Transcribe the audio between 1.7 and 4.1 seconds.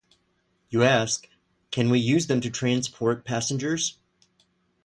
we use them to transport passengers?